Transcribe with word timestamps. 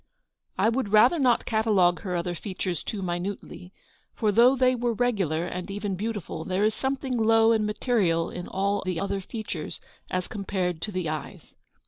I 0.57 0.69
would 0.69 0.89
rather 0.89 1.19
not 1.19 1.45
catalogue 1.45 1.99
her 2.01 2.15
other 2.15 2.33
features 2.33 2.81
too 2.81 3.03
minutely; 3.03 3.71
for 4.15 4.31
though 4.31 4.55
they 4.55 4.73
were 4.73 4.93
regular, 4.95 5.45
and 5.45 5.69
even 5.69 5.95
beautiful, 5.95 6.43
there 6.43 6.63
is 6.63 6.73
some 6.73 6.95
thing 6.95 7.17
low 7.21 7.51
and 7.51 7.67
material 7.67 8.31
in 8.31 8.47
all 8.47 8.81
the 8.83 8.99
other 8.99 9.21
features 9.21 9.79
as 10.09 10.27
compared 10.27 10.81
to 10.81 10.91
the 10.91 11.07
eyes. 11.07 11.53